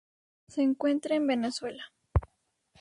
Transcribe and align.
Se 0.47 0.63
encuentra 0.63 1.15
en 1.15 1.27
Venezuela. 1.27 1.91